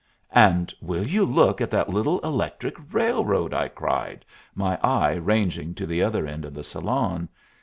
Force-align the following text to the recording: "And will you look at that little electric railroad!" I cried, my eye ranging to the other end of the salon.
"And 0.33 0.73
will 0.81 1.05
you 1.05 1.23
look 1.25 1.61
at 1.61 1.69
that 1.69 1.87
little 1.91 2.19
electric 2.21 2.91
railroad!" 2.91 3.53
I 3.53 3.67
cried, 3.67 4.25
my 4.55 4.79
eye 4.81 5.13
ranging 5.13 5.75
to 5.75 5.85
the 5.85 6.01
other 6.01 6.25
end 6.25 6.43
of 6.43 6.55
the 6.55 6.63
salon. 6.63 7.29